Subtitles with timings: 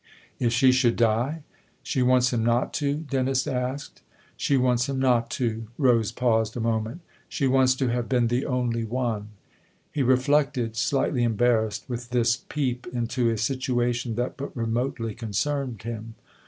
[0.47, 1.43] "If she should die?
[1.83, 4.01] She wants him not to?" Dennis asked."
[4.35, 8.47] She wants him not to." Rose paused a moment." She wants to have been the
[8.47, 9.27] only one."
[9.91, 16.15] He reflected, slightly embarrassed with this peep into a situation that but remotely concerned him.